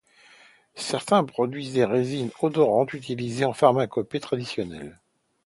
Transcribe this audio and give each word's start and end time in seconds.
Certains 0.73 1.23
produisent 1.23 1.73
des 1.75 1.85
résines 1.85 2.31
odorantes 2.41 2.95
utilisées 2.95 3.45
en 3.45 3.53
pharmacopée 3.53 4.19
traditionnelle. 4.19 4.99